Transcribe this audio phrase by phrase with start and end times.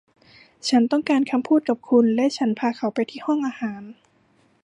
[0.69, 3.81] ฉันต้องการคำพูดกับคุณ และฉันพาเขาไปที่ห้องอาหาร